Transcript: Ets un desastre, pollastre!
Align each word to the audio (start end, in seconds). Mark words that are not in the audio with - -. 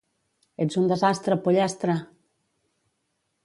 Ets 0.65 0.79
un 0.83 0.87
desastre, 0.93 1.37
pollastre! 1.45 1.99